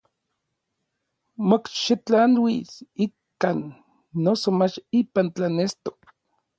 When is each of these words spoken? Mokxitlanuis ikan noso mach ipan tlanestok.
Mokxitlanuis 1.49 2.71
ikan 3.05 3.59
noso 4.23 4.49
mach 4.59 4.75
ipan 4.99 5.27
tlanestok. 5.35 5.99